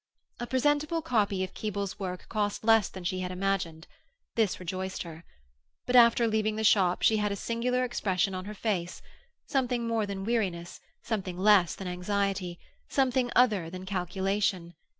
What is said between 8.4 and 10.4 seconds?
her face—something more than